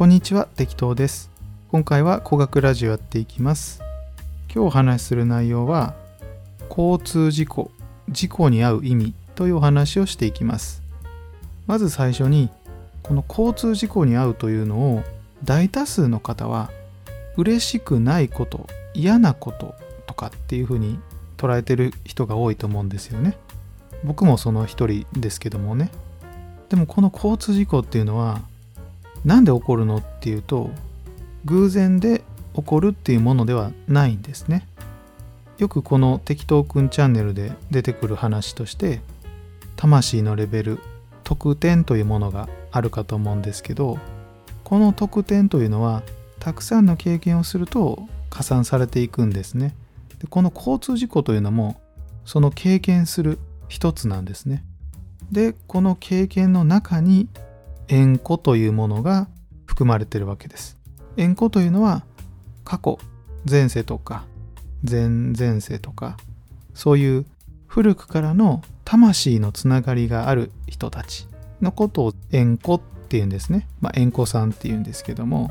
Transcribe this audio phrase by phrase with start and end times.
[0.00, 1.30] こんにちは適当です。
[1.70, 3.82] 今回は語学ラジオやっていきます。
[4.46, 5.94] 今日お話しする内容は
[6.70, 7.70] 交通事故
[8.08, 10.82] 事故に遭う意味というお話をしていきます。
[11.66, 12.48] まず最初に
[13.02, 15.02] この交通事故に遭うというのを
[15.44, 16.70] 大多数の方は
[17.36, 19.74] 嬉しくないこと嫌なこと
[20.06, 20.98] とかっていうふうに
[21.36, 23.36] 捉えてる人が多いと思うんですよね。
[24.02, 25.90] 僕もその一人ですけどもね。
[26.70, 28.40] でもこの交通事故っていうのは
[29.24, 30.70] 何で起こるのっていうと
[31.44, 32.22] 偶然で
[32.54, 34.66] 起こるっていうものではないんですね。
[35.58, 39.02] よくこの適当くんチャンネルで出てくる話として
[39.76, 40.78] 魂のレベル
[41.22, 43.98] 特典というものがあるかと思うんですけど
[44.64, 46.02] この特典というのは
[46.38, 49.74] たくさんの経験をすると加算されていくんですね。
[50.18, 51.80] でこの交通事故というのも
[52.24, 54.64] その経験する一つなんですね。
[55.30, 57.28] でこの経験の中に
[57.90, 59.28] 縁故というものが
[59.66, 60.78] 含まれてるわけです
[61.16, 62.04] 縁故というのは
[62.64, 62.98] 過去
[63.48, 64.24] 前世とか
[64.88, 66.16] 前々世とか
[66.72, 67.26] そういう
[67.66, 71.26] 古くからの魂のつながりがある人たち
[71.60, 73.66] のことを縁故っていうんですね。
[73.80, 75.50] まあ、縁故さんっていうんですけども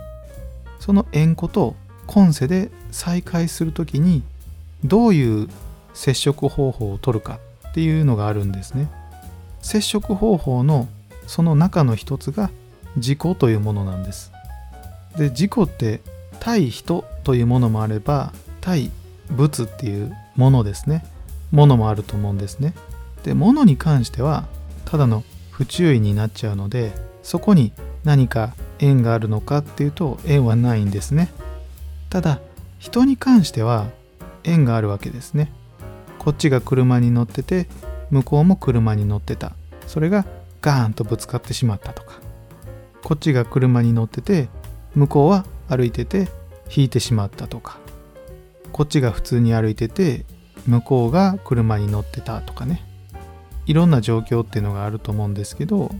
[0.80, 1.75] その縁故と
[2.08, 4.23] 今世で再会する時に
[4.83, 5.50] どういう
[5.94, 8.89] 接触方法を取るかっていうのがあるんですね。
[9.61, 10.88] 接触方法の
[11.30, 12.49] その中の一つが
[12.95, 14.31] 自己というものなんです。
[15.16, 16.02] で自己って
[16.39, 18.89] 対人というものもあれば対
[19.30, 21.05] 物っていうものですね。
[21.52, 22.73] ものもあると思うんですね。
[23.23, 24.45] で物に関しては
[24.85, 31.30] ただの不注意になっちゃうのでそこに何か縁があるのかっていうと縁はないんですね。
[32.09, 32.39] ただ
[32.80, 33.85] 人に関しては
[34.44, 35.52] 縁があるわけですね。
[36.17, 37.67] こっちが車に乗ってて
[38.09, 39.52] 向こうも車に乗ってた。
[39.85, 40.25] それが
[40.61, 42.19] ガーンとぶつかってしまったとか。
[43.03, 44.49] こっちが車に乗ってて
[44.95, 46.27] 向こうは歩いてて
[46.69, 47.77] 引いてしまったとか。
[48.71, 50.25] こっちが普通に歩いてて
[50.67, 52.85] 向こうが車に乗ってたとかね。
[53.69, 55.91] いろんな状況っていうのがあると思うんですけど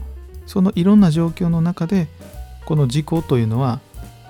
[0.44, 2.08] そのいろんな状況の中で
[2.64, 3.78] この事故というのは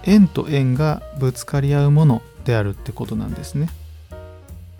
[0.04, 3.70] 円と円がぶつかり合うものであるってことなんですね。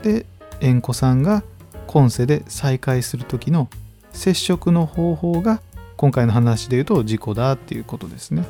[0.03, 0.27] で
[0.61, 1.43] 円子さんが
[1.87, 3.71] 今世で再会する時の
[4.13, 5.61] 接触の方法が
[5.97, 8.45] 今回の話で言うと事故だっていうことですね。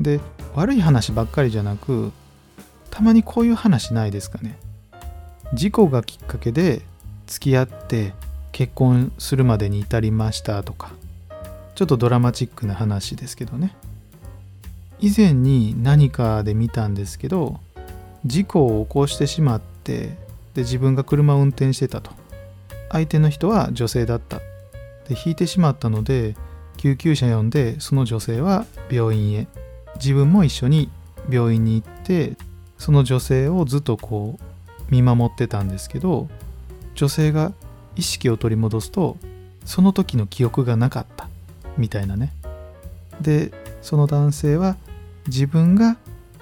[0.00, 0.20] で
[0.54, 2.12] 悪い話ばっかりじゃなく
[2.90, 4.58] たまにこういう話ないですかね。
[5.54, 6.82] 事故がきっかけで
[7.26, 8.12] 付き合って
[8.52, 10.90] 結婚するまでに至りましたとか
[11.74, 13.74] ちょっとドラマチックな話ですけどね
[14.98, 17.60] 以前に何かで見たんですけど
[18.26, 20.16] 事故を起こしてしまって
[20.54, 22.10] で自分が車を運転してたと
[22.90, 24.40] 相手の人は女性だった
[25.08, 26.36] で引いてしまったので
[26.76, 29.46] 救急車呼んでその女性は病院へ。
[29.96, 30.90] 自分も一緒に
[31.28, 32.36] 病院に行って
[32.76, 36.28] その女性をずっとこう見守ってたんですけど
[36.94, 37.52] 女性が
[37.96, 39.16] 意識を取り戻すと
[39.64, 41.28] その時の記憶がなかった。
[41.78, 42.32] みたいなね。
[43.20, 43.52] で
[43.82, 44.76] その男性は
[45.26, 45.96] 自分が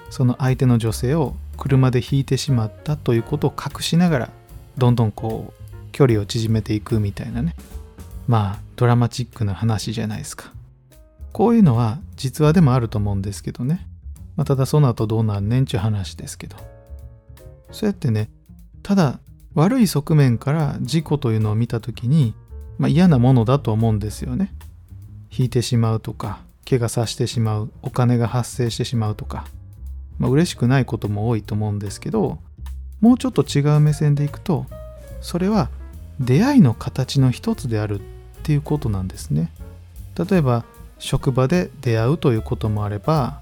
[0.09, 4.29] その相手の女性を車で引いてしまったということを隠しながら
[4.77, 7.55] どんどんこう距離を縮めていくみたいなね。
[8.27, 10.51] まあドラマチックな話じゃないですか。
[11.31, 13.87] こういうのは実話でもあると思うんですけどね、
[14.35, 16.57] まあ、ただその後どうなんねんちゅう話ですけど。
[17.71, 18.29] そうやってね
[18.81, 19.19] ただ
[19.53, 22.33] 悪い側面から事故というのを見た時に、
[22.77, 24.53] まあ、嫌なものだと思うんですよね。
[25.35, 29.45] 引いてしまうとか怪我させてしまうお金が発生してしまうとか、
[30.19, 32.39] まあ、嬉しくないことも多いと思うんですけど
[33.01, 34.65] もうちょっと違う目線でいくと
[35.21, 35.69] それは
[36.19, 38.01] 出会いの形の一つである
[38.47, 39.51] っていうことなんですね。
[40.17, 40.63] 例えば
[40.99, 43.41] 職場で出会うということもあれば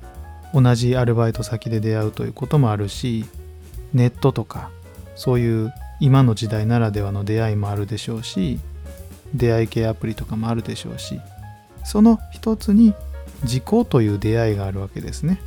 [0.52, 3.26] 同じアルバイト先で出会うということもあるし
[3.94, 4.72] ネットとか
[5.16, 8.60] そういう今の時代ならではの出会いもあるでしょうし
[9.36, 11.22] 出会い系アプリとかもあるでしょうし
[11.86, 12.96] その一つに
[13.44, 15.40] 自己という出会いがあるわけですね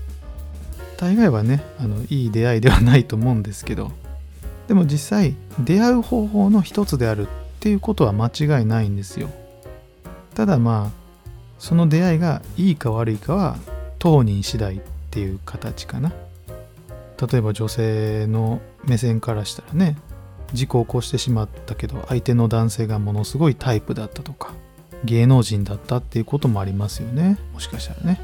[0.97, 3.91] 大概はねあのいい出会いではないと思うんですけど
[4.69, 9.29] でも実際出会う方法の一つであるっていうことは間違いないんですよ
[10.39, 10.91] ただまあ
[11.59, 13.57] その出会いがいいか悪いかは
[13.99, 14.81] 当人次第っ
[15.11, 16.13] ていう形かな。
[17.21, 19.97] 例えば女性の目線からしたらね
[20.53, 24.53] 事故を起こしてしまったけど相手の男性がものすごいタイプだったとか
[25.03, 27.37] 芸能人だったっていうこともありますよね。
[27.53, 28.21] もしかしたらね。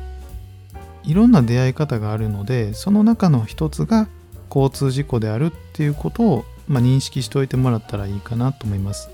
[1.03, 4.07] いろんな出会い方があるのでその中の一つが
[4.49, 9.11] 交通事故であるっていうことを、まあ、認識しておいてもらったらいいかなと思います。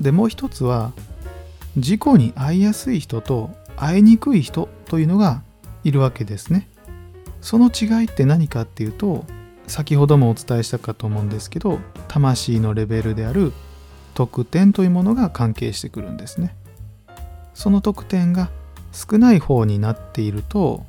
[0.00, 0.92] でもう一つは
[1.78, 5.42] 事故に遭いやすい人と会いにくい人というのが
[5.84, 6.68] いるわけですね。
[7.40, 9.24] その違いって何かっていうと
[9.68, 11.78] 先ほどもお伝えしたかと思うんですけど
[12.08, 13.52] 魂のレベルである
[14.14, 16.56] 得点というものが関係してくるんですね。
[17.54, 18.50] その得点が
[18.92, 20.84] 少ない方になっていると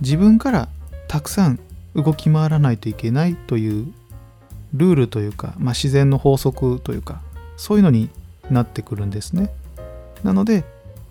[0.00, 0.68] 自分から
[1.08, 1.58] たくさん
[1.96, 3.92] 動き回らないといけないという
[4.74, 7.20] ルールというか、まあ、自然の法則というか
[7.56, 8.08] そういうのに
[8.50, 9.52] なってくるんですね。
[10.22, 10.64] なので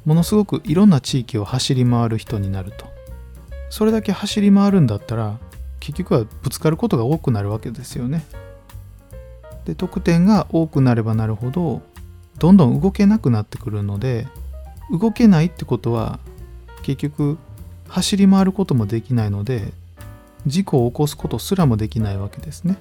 [0.05, 2.87] ものすごくいろんな地域を走り回る人になると。
[3.69, 5.37] それだけ走り回るんだったら
[5.79, 8.25] 結局はぶつかることが多くなるわけですよね。
[9.65, 11.81] で得点が多くなればなるほど
[12.39, 14.27] どんどん動けなくなってくるので
[14.91, 16.19] 動けないってことは
[16.81, 17.37] 結局
[17.87, 19.71] 走り回ることもできないので
[20.47, 22.77] 事故を起こすことすらもできないわけですね。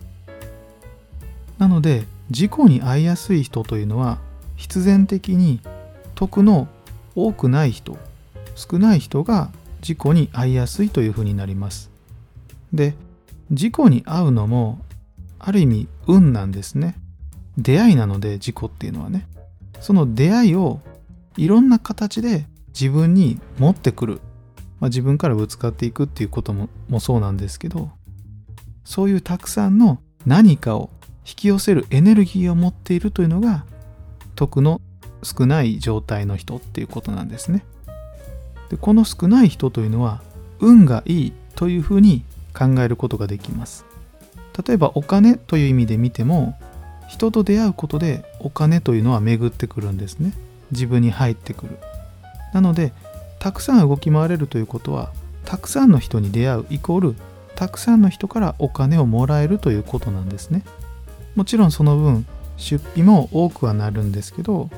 [1.59, 4.19] なので事故に遭いやすい人というのは
[4.57, 5.61] 必然的に
[6.19, 6.67] 得の
[7.15, 7.97] 多くない人
[8.57, 11.93] 少ない人が事故に遭いやすいというふうになります。
[12.73, 12.97] で
[13.53, 14.81] 事故に遭うのも
[15.39, 16.97] ある意味運なんですね。
[17.57, 19.29] 出会いなので事故っていうのはね。
[19.81, 20.81] その出会いを
[21.37, 24.21] いろんな形で自分に持ってくる、
[24.81, 27.91] まあ、自分からぶつかっていくっていうことももそうなんですけど
[28.83, 30.91] そういうたくさんの何かを
[31.25, 33.65] 引き寄せるエネルギーを持っているというのが
[34.35, 34.81] 徳の
[35.23, 37.65] 少ない状態の人っていうことなんですね。
[38.71, 40.23] でこの少ない人というのは
[40.61, 42.23] 運がいいというふうに
[42.55, 43.85] 考えることができます。
[44.67, 46.59] 例えばお金という意味で見ても
[47.09, 50.33] 人と出会うことでお金というのは巡ってくるんですね。
[50.73, 51.79] 自分に入ってくる。
[52.53, 52.93] なので
[53.39, 55.11] たくさん動き回れるということは
[55.45, 57.15] たくさんの人に出会うイコール
[57.55, 60.63] たくさんの人からお金をもらえるということなんですね。
[61.35, 62.27] もちろんその分
[62.57, 64.69] 出費も多くはなるんですけど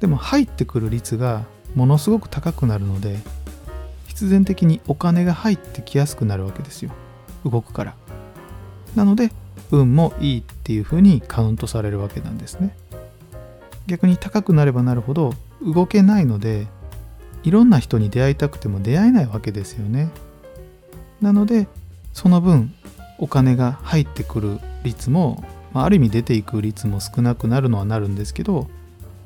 [0.00, 1.44] でも入ってくる率が
[1.74, 3.18] ものすごく高くなるので
[4.06, 6.90] 必然的にお金が入ってきやすくなるわけですよ。
[7.44, 7.94] 動くから。
[8.94, 9.30] なので
[9.70, 12.74] 運もいいっていう風にカウントされるわけなんですね。
[13.86, 16.66] 逆に高くなればなるほど動けないので
[17.42, 20.10] いろんな人に出会いたくても出会えないわけですよね。
[21.20, 21.68] なので
[22.12, 22.74] その分
[23.18, 28.66] お金が入ってくる率も、まあ、ある意味出ていく率も少なくなるのはなるんですけど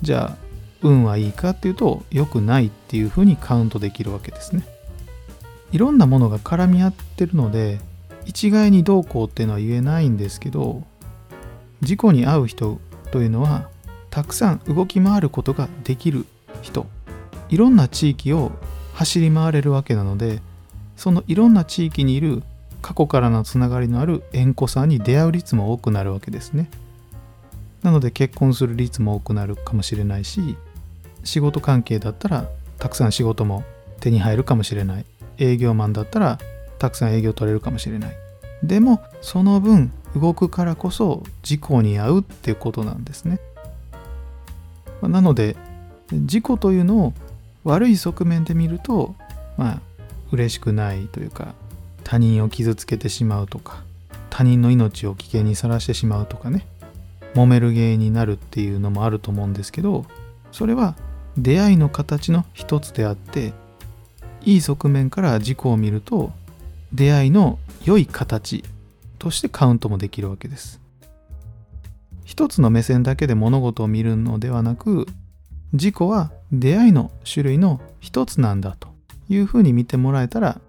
[0.02, 0.49] じゃあ
[0.82, 4.64] 運はいいかっていうと良くないっていうふうにカウントできるわけですね。
[5.72, 7.80] いろんなものが絡み合ってるので
[8.26, 10.82] 一概にどうこうっていうのは言えないんですけど
[11.80, 12.80] 事故に遭う人
[13.12, 13.68] というのは
[14.10, 16.26] たくさん動き回ることができる
[16.62, 16.86] 人
[17.48, 18.52] いろんな地域を
[18.94, 20.40] 走り回れるわけなので
[20.96, 22.42] そのいろんな地域にいる
[22.82, 26.70] 過去からのつながりのある縁故さんに出会う率も多くなるわけですね。
[27.82, 30.56] なので結婚する率も多くなるかもしれないし
[31.24, 33.64] 仕事関係だったらたくさん仕事も
[34.00, 35.04] 手に入るかもしれない。
[35.38, 36.38] 営業マンだったら
[36.78, 38.16] たくさん営業取れるかもしれない。
[38.62, 43.40] でもその分動くからこそ事故に遭うっていうことなんですね。
[45.02, 45.56] なので
[46.12, 47.14] 事故というのを
[47.64, 49.14] 悪い側面で見ると
[49.56, 49.80] まあ
[50.32, 51.54] 嬉しくないというか
[52.04, 53.82] 他人を傷つけてしまうとか
[54.28, 56.66] 他人の命を危険にさらしてしまうとかね。
[57.34, 60.04] 揉める原因になるっていうのもあると思うんですけど
[60.50, 60.96] それは
[61.42, 63.52] 出会いの形の一つであって
[64.42, 66.32] いい側面から事故を見ると
[66.92, 68.64] 出会いの良い形
[69.18, 70.80] としてカウントもできるわけです。
[72.24, 75.06] 一つの目線だけで物事を見るのではなく
[75.74, 78.88] 事故は出会いの種類の一つなんだと
[79.28, 80.60] いうふうに見てもらえたら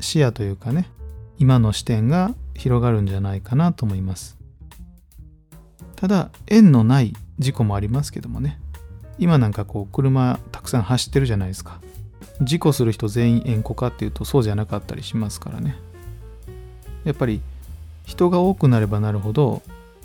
[0.00, 0.90] 視野というかね
[1.38, 4.36] 今の視点が広がるんじゃないかなと思います。
[5.96, 8.60] ただ縁のない事故もありますけどもね。
[9.18, 11.80] 今なんかこう車たくさん走ってるじゃないですか。
[12.40, 15.76] 事故する人全員縁故かっていうとそうじゃなかったりしますからね。
[17.04, 17.40] やっぱり
[18.04, 19.62] 人が多くなればなるほど、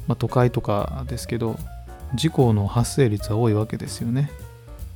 [0.07, 1.57] まあ、都会とかですけど
[2.15, 4.31] 事故の発生率は多いわけですよね。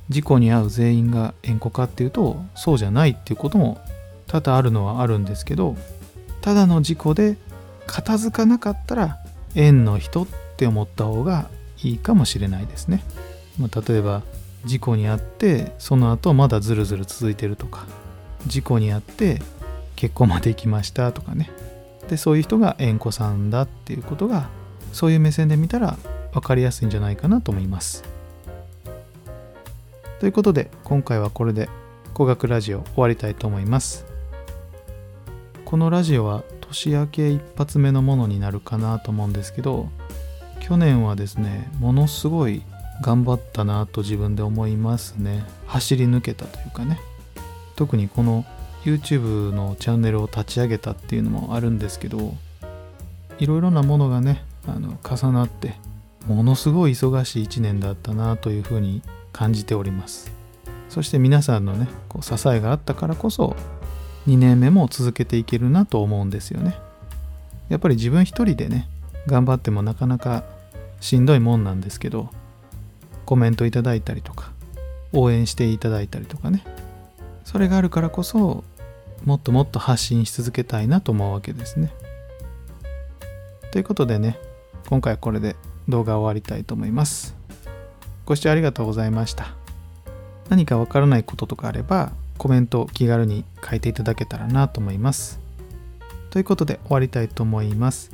[0.08, 3.78] 事故に遭う全員が縁故かっていうとそうじゃないっていうことも
[4.26, 5.76] 多々あるのはあるんですけど
[6.40, 7.36] ただの事故で
[7.86, 9.18] 片付かなかったら
[9.54, 11.48] 縁の人って思った方が
[11.82, 13.02] いいかもしれないですね。
[13.58, 14.22] まあ、例えば
[14.64, 17.86] 事故に遭ってその後まだずるずる続いてるとか
[18.46, 19.40] 事故に遭って
[19.96, 21.50] 結婚まで行きましたとかね。
[22.08, 24.48] でそういう人が縁故さんだっていうことが
[24.92, 25.98] そういう目線で見たら
[26.32, 28.04] 分かりやすいんじゃないかなと思います。
[30.20, 31.68] ということで今回はこれで
[32.14, 34.06] 語学ラジオ終わりたいと思います。
[35.64, 39.90] このラジオは年明け一発目のものになるかなと思うんですけど
[40.60, 42.62] 去年はですねものすごい
[43.02, 45.44] 頑張ったなと自分で思いますね。
[45.66, 47.00] 走り抜けたというかね。
[47.76, 48.44] 特にこの
[48.84, 52.34] YouTube のチャンネルを立ち上げたっていうのもあるんですけど
[53.38, 55.74] いろいろなものがねあの重なって
[56.26, 59.02] ものすごい忙しい1年だったなというふうに
[59.32, 60.32] 感じております。
[60.88, 63.54] そして皆さんのねこう支えがあったからこそ
[64.26, 66.76] 2年目も続けていけるなと思うんですよね。
[67.68, 68.88] やっぱり自分一人でね
[69.26, 70.44] 頑張ってもなかなか
[71.00, 72.30] しんどいもんなんですけど
[73.28, 74.52] コメントいただいたりとか
[75.12, 76.64] 応援していただいたりとかね。
[77.44, 78.64] それがあるからこそ
[79.26, 81.92] もっともっと発信し続けたいなと思うわけですね。
[83.70, 84.38] ということでね
[84.88, 85.56] 今回はこれで
[85.90, 87.34] 動画を終わりたいと思います。
[88.24, 89.48] ご視聴ありがとうございました。
[90.48, 95.38] 何かわからないこととかあればコメントを気軽に書いていただけたらなと思います。
[96.30, 98.10] ということで終わりたいと思います。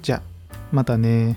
[0.00, 1.36] じゃあまたね